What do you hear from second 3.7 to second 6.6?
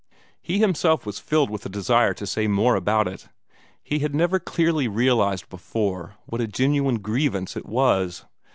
He had never clearly realized before what a